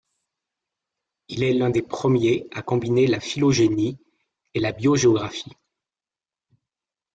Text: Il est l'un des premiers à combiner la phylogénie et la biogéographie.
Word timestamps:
Il 1.27 1.43
est 1.43 1.53
l'un 1.53 1.69
des 1.69 1.83
premiers 1.83 2.47
à 2.53 2.63
combiner 2.63 3.05
la 3.05 3.19
phylogénie 3.19 3.99
et 4.55 4.59
la 4.59 4.71
biogéographie. 4.71 5.55